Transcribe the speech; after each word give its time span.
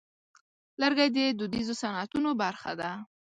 لرګی 0.81 1.09
د 1.15 1.19
دودیزو 1.39 1.73
صنعتونو 1.81 2.29
برخه 2.41 2.71
ده. 2.79 2.91